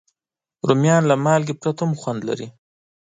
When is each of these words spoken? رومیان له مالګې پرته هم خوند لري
رومیان 0.67 1.03
له 1.09 1.15
مالګې 1.25 1.55
پرته 1.61 1.81
هم 1.85 1.91
خوند 2.01 2.21
لري 2.29 2.47